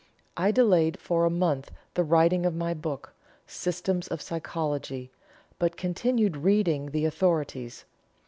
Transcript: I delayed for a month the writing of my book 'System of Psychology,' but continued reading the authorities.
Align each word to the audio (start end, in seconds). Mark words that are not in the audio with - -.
I 0.35 0.49
delayed 0.49 0.99
for 0.99 1.25
a 1.25 1.29
month 1.29 1.69
the 1.93 2.03
writing 2.03 2.43
of 2.43 2.55
my 2.55 2.73
book 2.73 3.13
'System 3.45 4.01
of 4.09 4.19
Psychology,' 4.19 5.11
but 5.59 5.77
continued 5.77 6.37
reading 6.37 6.89
the 6.89 7.05
authorities. 7.05 7.85